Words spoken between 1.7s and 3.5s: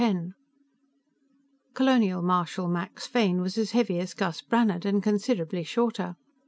Colonial Marshal Max Fane